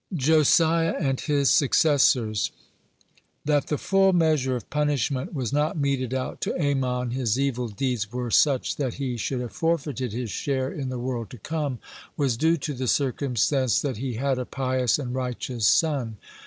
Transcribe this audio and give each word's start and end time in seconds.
JOSIAH 0.15 0.95
AND 0.99 1.19
HIS 1.21 1.51
SUCCESSORS 1.51 2.49
That 3.45 3.67
the 3.67 3.77
full 3.77 4.13
measure 4.13 4.55
of 4.55 4.67
punishment 4.71 5.31
was 5.31 5.53
not 5.53 5.77
meted 5.77 6.11
out 6.11 6.41
to 6.41 6.59
Amon 6.59 7.11
his 7.11 7.39
evil 7.39 7.67
deeds 7.67 8.11
were 8.11 8.31
such 8.31 8.77
that 8.77 8.95
he 8.95 9.15
should 9.15 9.41
have 9.41 9.51
forfeited 9.53 10.11
his 10.11 10.31
share 10.31 10.71
in 10.71 10.89
the 10.89 10.97
world 10.97 11.29
to 11.29 11.37
come 11.37 11.77
was 12.17 12.35
due 12.35 12.57
to 12.57 12.73
the 12.73 12.87
circumstance 12.87 13.79
that 13.81 13.97
he 13.97 14.13
had 14.15 14.39
a 14.39 14.45
pious 14.47 14.97
and 14.97 15.13
righteous 15.13 15.67
son. 15.67 16.17